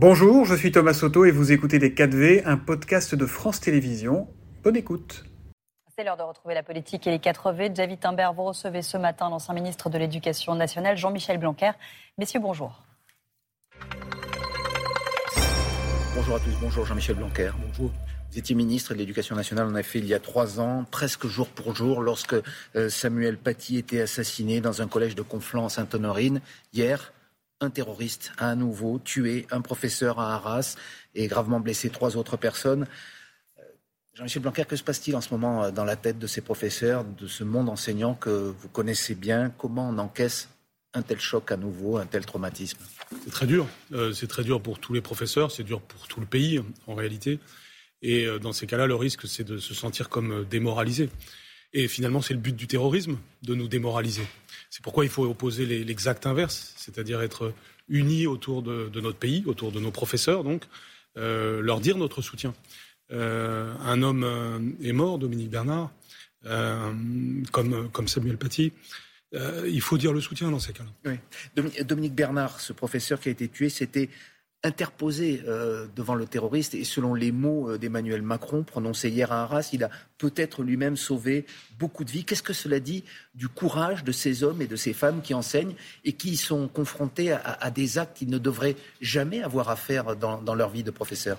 [0.00, 4.28] Bonjour, je suis Thomas Soto et vous écoutez Les 4V, un podcast de France Télévisions.
[4.62, 5.24] Bonne écoute.
[5.96, 7.72] C'est l'heure de retrouver la politique et les 4V.
[7.72, 11.72] David Timbert, vous recevez ce matin l'ancien ministre de l'Éducation nationale, Jean-Michel Blanquer.
[12.16, 12.80] Messieurs, bonjour.
[16.14, 17.50] Bonjour à tous, bonjour Jean-Michel Blanquer.
[17.66, 17.90] Bonjour.
[18.30, 21.26] Vous étiez ministre de l'Éducation nationale, on a fait il y a trois ans, presque
[21.26, 22.36] jour pour jour, lorsque
[22.76, 26.40] euh, Samuel Paty était assassiné dans un collège de Conflans en Sainte-Honorine.
[26.72, 27.12] Hier,
[27.60, 30.76] un terroriste a à nouveau tué un professeur à Arras
[31.14, 32.86] et gravement blessé trois autres personnes.
[33.58, 33.62] Euh,
[34.14, 37.04] Jean-Michel Blanquer, que se passe-t-il en ce moment euh, dans la tête de ces professeurs,
[37.04, 39.52] de ce monde enseignant que vous connaissez bien?
[39.58, 40.48] Comment on encaisse
[40.94, 42.78] un tel choc à nouveau, un tel traumatisme?
[43.24, 43.66] C'est très dur.
[43.92, 46.94] Euh, c'est très dur pour tous les professeurs, c'est dur pour tout le pays en
[46.94, 47.40] réalité.
[48.00, 51.10] Et dans ces cas-là, le risque, c'est de se sentir comme démoralisé.
[51.72, 54.22] Et finalement, c'est le but du terrorisme, de nous démoraliser.
[54.70, 57.52] C'est pourquoi il faut opposer l'exact inverse, c'est-à-dire être
[57.88, 60.64] unis autour de, notre pays, autour de nos professeurs, donc,
[61.16, 62.54] euh, leur dire notre soutien.
[63.10, 65.90] Euh, un homme euh, est mort, Dominique Bernard,
[67.52, 68.72] comme, Samuel Paty.
[69.32, 71.16] il faut dire le soutien dans ces cas-là.
[71.84, 74.08] Dominique Bernard, ce professeur qui a été tué, c'était
[74.64, 79.42] interposé euh, devant le terroriste et selon les mots euh, d'Emmanuel Macron prononcés hier à
[79.42, 81.46] Arras, il a peut-être lui-même sauvé
[81.78, 82.24] beaucoup de vies.
[82.24, 83.04] Qu'est-ce que cela dit
[83.36, 87.30] du courage de ces hommes et de ces femmes qui enseignent et qui sont confrontés
[87.32, 91.38] à, des actes qu'ils ne devraient jamais avoir à faire dans, leur vie de professeur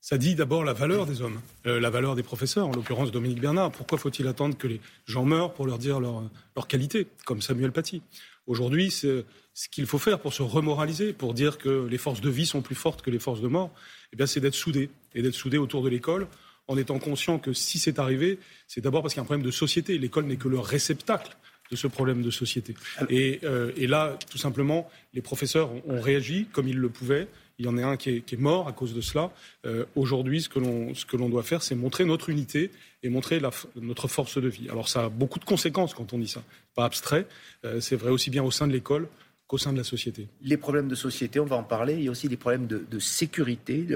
[0.00, 3.40] ça dit d'abord la valeur des hommes, euh, la valeur des professeurs, en l'occurrence Dominique
[3.40, 3.70] Bernard.
[3.70, 8.02] Pourquoi faut-il attendre que les gens meurent pour leur dire leur, qualité, comme Samuel Paty?
[8.46, 12.30] Aujourd'hui, c'est ce qu'il faut faire pour se remoraliser, pour dire que les forces de
[12.30, 13.70] vie sont plus fortes que les forces de mort,
[14.12, 16.26] eh bien, c'est d'être soudés et d'être soudés autour de l'école
[16.66, 19.44] en étant conscient que si c'est arrivé, c'est d'abord parce qu'il y a un problème
[19.44, 19.98] de société.
[19.98, 21.36] L'école n'est que le réceptacle
[21.70, 22.74] de ce problème de société.
[23.08, 27.28] Et, euh, là, tout simplement, les professeurs ont, réagi comme ils le pouvaient.
[27.60, 29.30] Il y en a un qui est, mort à cause de cela.
[29.66, 32.70] Euh, aujourd'hui, ce que l'on doit faire, c'est montrer notre unité
[33.02, 33.38] et montrer
[33.76, 34.70] notre force de vie.
[34.70, 36.42] Alors ça a beaucoup de conséquences quand on dit ça.
[36.74, 37.26] Pas abstrait.
[37.66, 39.08] Euh, c'est vrai aussi bien au sein de l'école
[39.46, 40.26] qu'au sein de la société.
[40.40, 41.96] Les problèmes de société, on va en parler.
[41.96, 43.86] Il y a aussi des problèmes de, sécurité.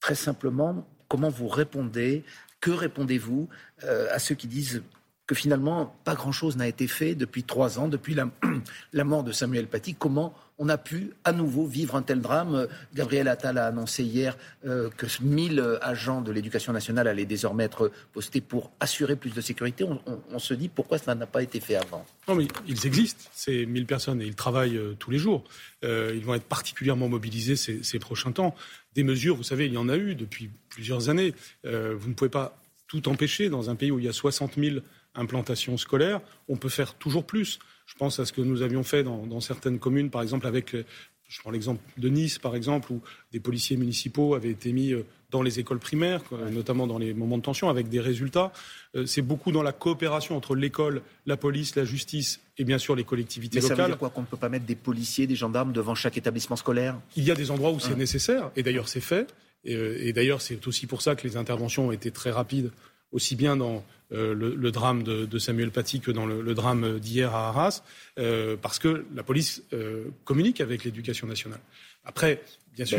[0.00, 2.24] très simplement, comment vous répondez
[2.60, 3.46] Que répondez-vous
[3.84, 4.82] euh, à ceux qui disent
[5.28, 8.16] que finalement, pas grand-chose n'a été fait depuis trois ans, depuis
[8.92, 12.66] la, mort de Samuel Paty Comment on a pu à nouveau vivre un tel drame?
[12.94, 17.92] Gabriel Attal a annoncé hier euh, que 1000 agents de l'éducation nationale allaient désormais être
[18.14, 19.84] postés pour assurer plus de sécurité.
[20.32, 22.06] On, se dit pourquoi cela n'a pas été fait avant?
[22.26, 25.44] Non, mais ils existent, ces 1000 personnes, et ils travaillent euh, tous les jours.
[25.84, 28.54] Euh, ils vont être particulièrement mobilisés ces, ces, prochains temps.
[28.94, 31.34] Des mesures, vous savez, il y en a eu depuis plusieurs années.
[31.64, 34.78] vous ne pouvez pas tout empêcher dans un pays où il y a 60 000
[35.18, 36.20] implantations scolaires.
[36.48, 37.58] On peut faire toujours plus.
[37.86, 40.84] Je pense à ce que nous avions fait dans, certaines communes, par exemple avec, euh,
[41.28, 43.00] je prends l'exemple de Nice, par exemple, où
[43.32, 47.36] des policiers municipaux avaient été mis euh, dans les écoles primaires, notamment dans les moments
[47.36, 48.50] de tension, avec des résultats.
[48.94, 52.96] Euh, c'est beaucoup dans la coopération entre l'école, la police, la justice et bien sûr
[52.96, 53.76] les collectivités Mais locales.
[53.76, 56.16] Ça veut dire quoi Qu'on ne peut pas mettre des policiers, des gendarmes devant chaque
[56.16, 56.98] établissement scolaire?
[57.16, 59.34] Il y a des endroits où c'est nécessaire, et d'ailleurs c'est fait.
[59.64, 62.70] et d'ailleurs c'est aussi pour ça que les interventions ont été très rapides
[63.12, 67.48] aussi bien dans euh, le, drame de, Samuel Paty que dans le, drame d'hier à
[67.48, 67.82] Arras,
[68.18, 71.60] euh, parce que la police euh, communique avec l'éducation nationale.
[72.04, 72.42] Après,
[72.74, 72.98] bien sûr,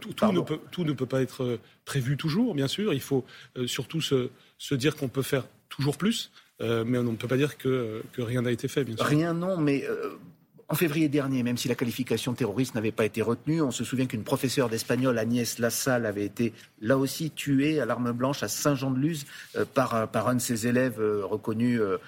[0.00, 2.94] tout, ne peut, tout, ne peut, pas être prévu toujours, bien sûr.
[2.94, 3.24] Il faut
[3.66, 6.30] surtout se, se dire qu'on peut faire toujours plus,
[6.60, 9.04] mais on ne peut pas dire que, que rien n'a été fait, bien sûr.
[9.04, 9.84] Rien, non, mais
[10.70, 14.06] en février dernier, même si la qualification terroriste n'avait pas été retenue, on se souvient
[14.06, 19.26] qu'une professeure d'espagnol, Agnès Lassalle, avait été là aussi tuée à l'arme blanche à Saint-Jean-de-Luz
[19.56, 21.98] euh, par, par, un de ses élèves euh, reconnus euh,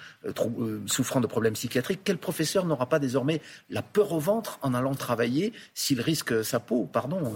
[0.85, 1.99] souffrant de problèmes psychiatriques.
[2.05, 6.61] Quel professeur n'aura pas désormais la peur au ventre en allant travailler s'il risque sa
[6.61, 6.89] peau?
[6.91, 7.33] Pardon.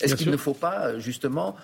[0.00, 1.54] Est-ce qu'il ne faut pas justement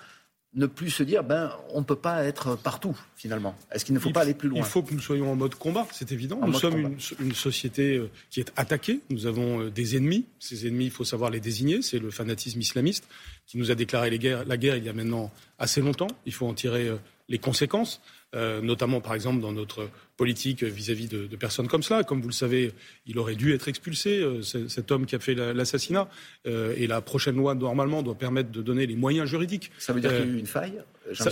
[0.53, 3.99] ne plus se dire ben on ne peut pas être partout finalement Est-ce qu'il ne
[3.99, 4.59] faut pas aller plus loin?
[4.59, 6.39] Il faut que nous soyons en mode combat, c'est évident.
[6.45, 9.01] nous sommes une, société euh, qui est attaquée.
[9.09, 10.25] Nous avons euh, des ennemis.
[10.39, 11.81] Ces ennemis, il faut savoir les désigner.
[11.81, 13.07] C'est le fanatisme islamiste
[13.45, 16.07] qui nous a déclaré la guerre il y a maintenant assez longtemps.
[16.25, 16.97] Il faut en tirer euh,
[17.29, 18.01] les conséquences.
[18.35, 22.03] Euh, notamment par exemple dans notre politique vis-à-vis de, personnes comme cela.
[22.03, 22.73] Comme vous le savez,
[23.05, 26.09] il aurait dû être expulsé, euh, cet homme qui a fait l'assassinat.
[26.45, 29.71] Euh, et la prochaine loi, normalement, doit permettre de donner les moyens juridiques.
[29.77, 30.81] Ça veut dire qu'il y a eu une faille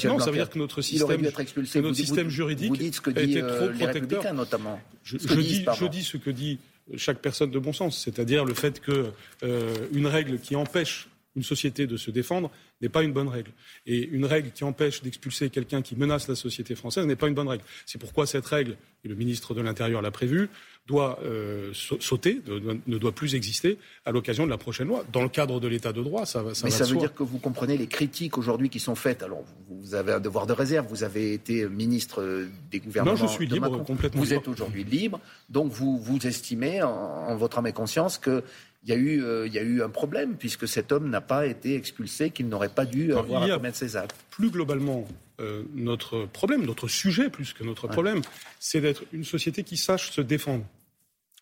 [0.06, 3.42] Non, ça veut dire que notre système, notre système juridique vous dites ce que dit,
[3.42, 4.34] trop protecteur.
[4.34, 4.80] notamment.
[5.04, 6.60] Je, dis, je, dis, ce que dit
[6.96, 11.98] chaque personne de bon sens, c'est-à-dire le fait qu'une règle qui empêche une société de
[11.98, 12.52] se défendre
[12.82, 13.52] n'est pas une bonne règle.
[13.86, 17.34] Et une règle qui empêche d'expulser quelqu'un qui menace la société française n'est pas une
[17.34, 17.64] bonne règle.
[17.86, 20.50] C'est pourquoi cette règle, et le ministre de l'Intérieur l'a prévu,
[20.88, 22.42] doit euh, sauter,
[22.86, 25.04] ne doit plus exister à l'occasion de la prochaine loi.
[25.12, 27.40] Dans le cadre de l'état de droit, ça, ça Mais ça veut dire que vous
[27.40, 29.24] comprenez les critiques aujourd'hui qui sont faites.
[29.24, 30.88] Alors, vous avez un devoir de réserve.
[30.88, 33.18] Vous avez été ministre des gouvernements.
[33.18, 34.22] Non, je suis libre complètement.
[34.22, 38.44] Vous êtes aujourd'hui libre, donc vous vous estimez en, en votre âme et conscience que
[38.86, 41.22] il y, a eu, euh, il y a eu un problème, puisque cet homme n'a
[41.22, 44.16] pas été expulsé, qu'il n'aurait pas dû avoir à commettre ses actes.
[44.30, 45.08] Plus globalement,
[45.42, 48.22] euh, notre problème, notre sujet plus que notre problème,
[48.60, 50.64] c'est d'être une société qui sache se défendre.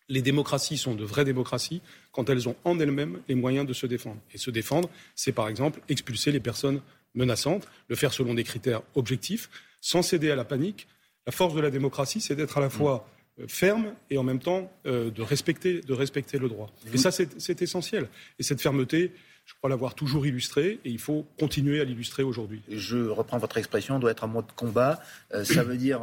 [0.08, 1.82] Les démocraties sont de vraies démocraties
[2.12, 4.20] quand elles ont en elles-mêmes les moyens de se défendre.
[4.32, 6.80] Et se défendre, c'est par exemple expulser les personnes
[7.14, 9.50] menaçantes, le faire selon des critères objectifs,
[9.82, 10.86] sans céder à la panique.
[11.26, 13.13] La force de la démocratie, c'est d'être à la fois euh,
[13.48, 16.70] ferme et en même temps euh, de, respecter, de respecter le droit.
[16.92, 18.08] Et ça, c'est essentiel.
[18.38, 19.12] Et cette fermeté,
[19.44, 22.62] je crois l'avoir toujours illustrée et il faut continuer à l'illustrer aujourd'hui.
[22.68, 25.00] Je reprends votre expression, doit être un mode de combat.
[25.32, 26.02] Euh, ça veut dire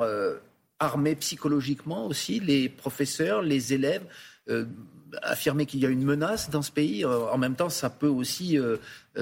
[0.79, 4.03] armer psychologiquement aussi les professeurs, les élèves
[5.21, 7.05] affirmer qu'il y a une menace dans ce pays.
[7.05, 8.57] En même temps, ça peut aussi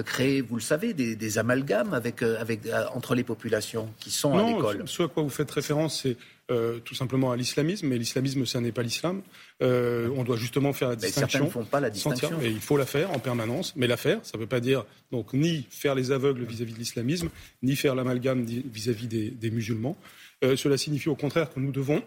[0.05, 2.61] créer, vous le savez, des, amalgames avec, avec,
[2.93, 4.83] entre les populations qui sont à l'école.
[4.85, 6.17] Ce à quoi vous faites référence, c'est
[6.51, 9.21] euh, tout simplement à l'islamisme, mais l'islamisme, ça n'est pas l'islam.
[9.61, 11.27] Euh, on doit justement faire la distinction.
[11.27, 12.41] Certains ne font pas la distinction.
[12.41, 14.83] Et il faut la faire en permanence, mais la faire, ça ne veut pas dire
[15.11, 17.29] donc ni faire les aveugles vis-à-vis de l'islamisme,
[17.61, 19.95] ni faire l'amalgame vis-à-vis des, musulmans.
[20.43, 22.01] Euh, cela signifie au contraire que nous devons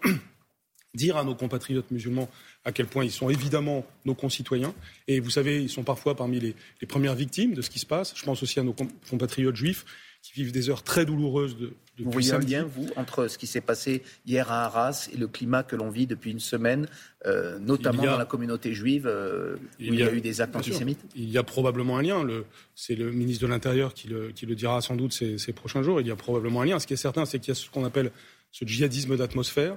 [0.93, 2.29] dire à nos compatriotes musulmans
[2.65, 4.73] à quel point ils sont évidemment nos concitoyens.
[5.07, 7.85] Et vous savez, ils sont parfois parmi les, les premières victimes de ce qui se
[7.85, 8.13] passe.
[8.15, 8.75] Je pense aussi à nos
[9.09, 9.85] compatriotes juifs
[10.21, 13.45] qui vivent des heures très douloureuses de, vous voyez un lien, vous, entre ce qui
[13.45, 16.87] s'est passé hier à Arras et le climat que l'on vit depuis une semaine,
[17.25, 20.99] euh, notamment dans la communauté juive, euh, où il y, a, eu des actes antisémites?
[21.15, 22.25] Il y a probablement un lien.
[22.73, 25.83] C'est le ministre de l'Intérieur qui le, qui le, dira sans doute ces, ces, prochains
[25.83, 26.01] jours.
[26.01, 26.79] Il y a probablement un lien.
[26.79, 28.11] Ce qui est certain, c'est qu'il y a ce qu'on appelle
[28.51, 29.75] ce djihadisme d'atmosphère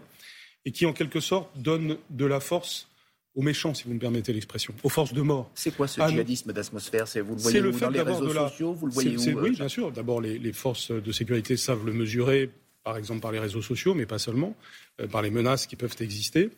[0.67, 2.89] et qui, en quelque sorte, donne de la force
[3.37, 5.51] aux méchants, si vous me permettez l'expression, aux forces de mort.
[5.55, 7.05] C'est quoi ce djihadisme d'atmosphère?
[7.23, 9.93] Vous le voyez dans les réseaux sociaux Vous le voyez où Oui, euh, bien sûr.
[9.93, 12.51] D'abord, les, forces de sécurité savent le mesurer,
[12.83, 14.57] par exemple par les réseaux sociaux, mais pas seulement,
[15.01, 16.51] euh, par les menaces qui peuvent exister.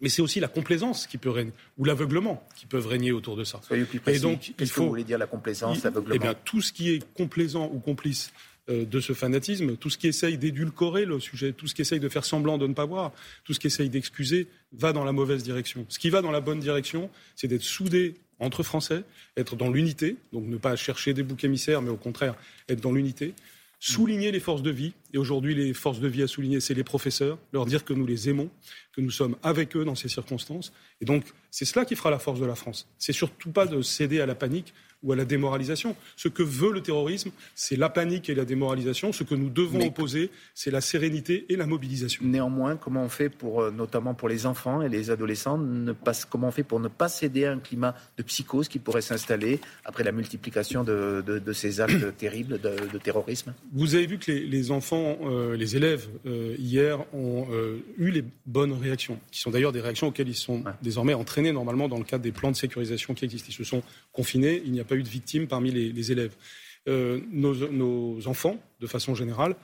[0.00, 3.44] Mais c'est aussi la complaisance qui peut régner, ou l'aveuglement qui peuvent régner autour de
[3.44, 3.60] ça.
[3.62, 4.18] Soyez plus précis.
[4.18, 4.74] Et donc, il faut.
[4.74, 6.14] Que vous voulez dire la complaisance, l'aveuglement?
[6.14, 8.32] Eh bien, tout ce qui est complaisant ou complice
[8.68, 12.08] de ce fanatisme, tout ce qui essaye d'édulcorer le sujet, tout ce qui essaye de
[12.08, 13.12] faire semblant de ne pas voir,
[13.44, 15.84] tout ce qui essaye d'excuser, va dans la mauvaise direction.
[15.88, 19.04] Ce qui va dans la bonne direction, c'est d'être soudé entre Français,
[19.36, 22.34] être dans l'unité, donc ne pas chercher des boucs émissaires, mais au contraire
[22.68, 23.34] être dans l'unité,
[23.78, 24.94] souligner les forces de vie.
[25.12, 28.06] Et aujourd'hui, les forces de vie à souligner, c'est les professeurs, leur dire que nous
[28.06, 28.48] les aimons,
[28.92, 30.72] que nous sommes avec eux dans ces circonstances.
[31.02, 32.88] Et donc, c'est cela qui fera la force de la France.
[32.98, 34.72] C'est surtout pas de céder à la panique,
[35.04, 35.94] ou à la démoralisation.
[36.16, 39.12] Ce que veut le terrorisme, c'est la panique et la démoralisation.
[39.12, 42.24] Ce que nous devons opposer, c'est la sérénité et la mobilisation.
[42.24, 46.12] Néanmoins, comment on fait pour, euh, notamment pour les enfants et les adolescents, ne pas,
[46.28, 49.60] comment on fait pour ne pas céder à un climat de psychose qui pourrait s'installer
[49.84, 51.22] après la multiplication de,
[51.52, 53.52] ces actes terribles de, terrorisme?
[53.72, 57.46] Vous avez vu que les, enfants, euh, les élèves, euh, hier, ont
[57.98, 61.88] eu les bonnes réactions, qui sont d'ailleurs des réactions auxquelles ils sont désormais entraînés normalement
[61.88, 63.48] dans le cadre des plans de sécurisation qui existent.
[63.50, 66.34] Ils se sont confinés, il n'y a pas eu de victimes parmi les, élèves.
[66.88, 69.56] Euh, nos, enfants, de façon générale,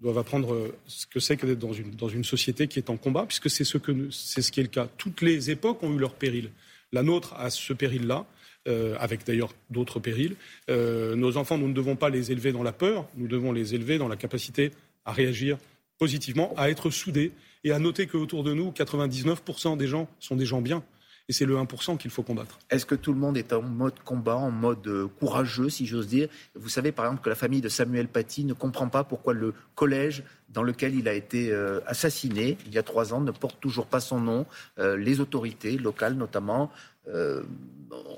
[0.00, 3.26] doivent apprendre euh, ce que c'est que d'être dans une, société qui est en combat,
[3.26, 4.88] puisque c'est ce, que, c'est ce qui est le cas.
[4.96, 6.50] Toutes les époques ont eu leur péril.
[6.92, 8.26] La nôtre a ce péril-là,
[8.68, 10.36] euh, avec d'ailleurs d'autres périls.
[10.68, 13.98] nos enfants, nous ne devons pas les élever dans la peur, nous devons les élever
[13.98, 14.70] dans la capacité
[15.04, 15.58] à réagir
[15.98, 17.32] positivement, à être soudés
[17.64, 20.82] et à noter qu'autour de nous, 99% des gens sont des gens bien.
[21.30, 22.58] Et c'est le 1% qu'il faut combattre.
[22.70, 26.06] Est-ce que tout le monde est en mode combat, en mode euh, courageux, si j'ose
[26.06, 26.28] dire?
[26.54, 29.52] Vous savez, par exemple, que la famille de Samuel Paty ne comprend pas pourquoi le
[29.74, 33.60] collège dans lequel il a été euh, assassiné il y a trois ans ne porte
[33.60, 34.46] toujours pas son nom.
[34.78, 36.70] Euh, les autorités locales, notamment,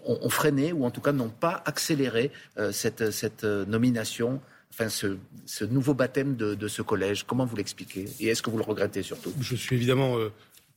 [0.04, 2.32] ont, freiné ou en tout cas n'ont pas accéléré
[2.72, 4.40] cette, cette nomination
[4.72, 8.06] enfin ce, nouveau baptême de, de, ce collège Comment vous l'expliquez?
[8.18, 9.32] Et est-ce que vous le regrettez surtout?
[9.40, 10.16] Je suis évidemment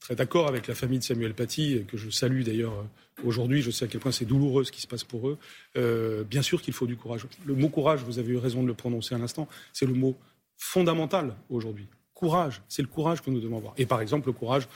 [0.04, 3.62] très d'accord avec la famille de Samuel Paty, que je salue d'ailleurs euh, aujourd'hui.
[3.62, 5.38] Je sais à quel point c'est douloureux ce qui se passe pour eux.
[5.78, 7.26] Euh, bien sûr qu'il faut du courage.
[7.46, 10.18] Le mot courage, vous avez eu raison de le prononcer à l'instant, c'est le mot
[10.58, 11.88] fondamental aujourd'hui.
[12.14, 13.74] Courage, c'est le courage que nous devons avoir.
[13.78, 14.68] Et par exemple, le courage,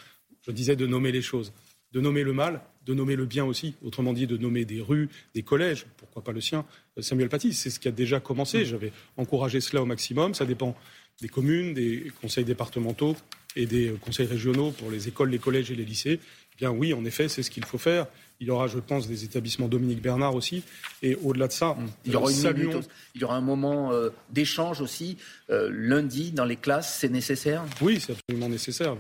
[0.44, 1.52] je disais, de nommer les choses,
[1.92, 3.76] de nommer le mal, de nommer le bien aussi.
[3.84, 6.66] Autrement dit, de nommer des rues, des collèges, pourquoi pas le sien.
[6.98, 8.64] Euh, Samuel Paty, c'est ce qui a déjà commencé.
[8.64, 10.34] J'avais encouragé cela au maximum.
[10.34, 10.74] Ça dépend
[11.20, 13.18] des communes, des conseils départementaux
[13.58, 16.20] et des conseils régionaux pour les écoles, les collèges et les lycées.
[16.22, 18.06] Eh bien oui, en effet, c'est ce qu'il faut faire.
[18.40, 20.64] Il y aura, je pense, des établissements Dominique Bernard aussi.
[21.02, 22.84] Et au-delà de ça, il y aura, une
[23.16, 25.18] il y aura un moment euh, d'échange aussi.
[25.50, 27.64] Euh, lundi, dans les classes, c'est nécessaire?
[27.82, 28.96] Oui, c'est absolument nécessaire.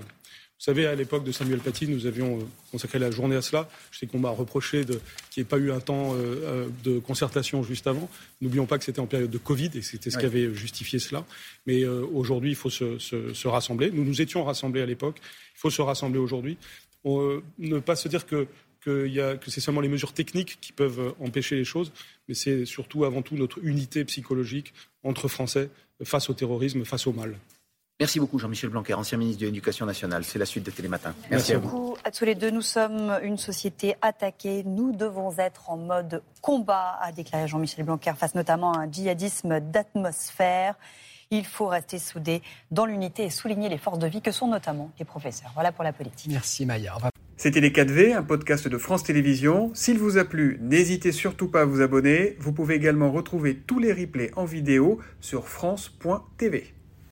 [0.60, 3.70] Vous savez, à l'époque de Samuel Paty, nous avions euh, consacré la journée à cela.
[3.92, 4.96] Je sais qu'on m'a reproché qu'il
[5.38, 6.16] n'y ait pas eu un temps
[6.84, 8.10] de concertation juste avant.
[8.42, 11.26] N'oublions pas que c'était en période de Covid et c'était ce qui avait justifié cela.
[11.68, 13.92] Mais aujourd'hui, il faut se, se, rassembler.
[13.92, 15.18] Nous nous étions rassemblés à l'époque.
[15.56, 16.58] Il faut se rassembler aujourd'hui.
[17.06, 18.48] ne pas se dire que
[18.88, 21.92] que, c'est seulement les mesures techniques qui peuvent euh, empêcher les choses,
[22.28, 24.74] mais c'est surtout avant tout notre unité psychologique
[25.04, 25.70] entre Français
[26.04, 27.38] face au terrorisme, face au mal.
[28.00, 30.24] Merci beaucoup Jean-Michel Blanquer, ancien ministre de l'Éducation nationale.
[30.24, 31.16] C'est la suite de Télématin.
[31.32, 31.98] Merci, Merci à vous.
[32.04, 34.64] À tous les deux, nous sommes une société attaquée.
[34.64, 39.60] Nous devons être en mode combat, a déclaré Jean-Michel Blanquer, face notamment à un djihadisme
[39.62, 40.76] d'atmosphère.
[41.32, 44.92] Il faut rester soudé dans l'unité et souligner les forces de vie que sont notamment
[45.00, 45.50] les professeurs.
[45.56, 46.32] Voilà pour la politique.
[46.32, 46.96] Merci Maya.
[47.36, 49.72] C'était Les 4V, un podcast de France Télévisions.
[49.74, 52.36] S'il vous a plu, n'hésitez surtout pas à vous abonner.
[52.40, 56.77] Vous pouvez également retrouver tous les replays en vidéo sur France.tv.